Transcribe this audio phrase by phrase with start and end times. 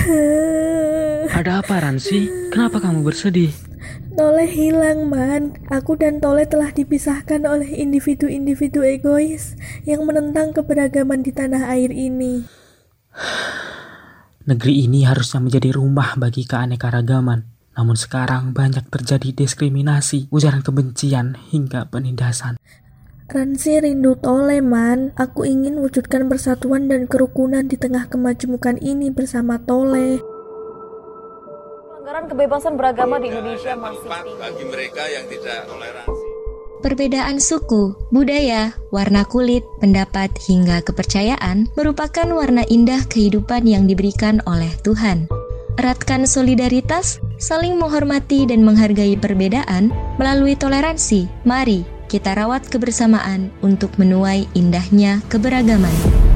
[1.38, 2.28] Ada apa Ransi?
[2.52, 3.52] Kenapa kamu bersedih?
[4.16, 5.56] Tole hilang, Man.
[5.70, 9.56] Aku dan Tole telah dipisahkan oleh individu-individu egois
[9.88, 12.44] yang menentang keberagaman di tanah air ini.
[14.50, 17.46] Negeri ini harusnya menjadi rumah bagi keanekaragaman.
[17.76, 22.58] Namun sekarang banyak terjadi diskriminasi, ujaran kebencian, hingga penindasan.
[23.30, 25.14] Ransi rindu Tole, Man.
[25.14, 30.18] Aku ingin wujudkan persatuan dan kerukunan di tengah kemajemukan ini bersama Tole.
[31.94, 34.34] Pelanggaran kebebasan beragama di Indonesia masih tinggi.
[34.34, 36.24] bagi mereka yang tidak toleransi.
[36.82, 44.74] Perbedaan suku, budaya, warna kulit, pendapat, hingga kepercayaan merupakan warna indah kehidupan yang diberikan oleh
[44.82, 45.30] Tuhan.
[45.78, 51.30] Eratkan solidaritas, saling menghormati dan menghargai perbedaan melalui toleransi.
[51.46, 56.29] Mari kita rawat kebersamaan untuk menuai indahnya keberagaman.